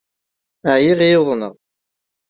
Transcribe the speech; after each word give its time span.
Ɛyiɣ 0.73 0.99
i 1.01 1.11
uḍneɣ. 1.21 1.53